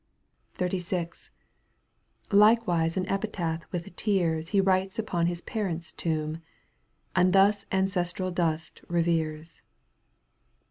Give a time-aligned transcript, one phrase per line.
[0.57, 1.29] XXXVIIL
[2.31, 6.39] Likewise an epitaph with tears ^ He writes upon his parents' tomb.
[7.15, 9.61] And thus ancestral dust reveres.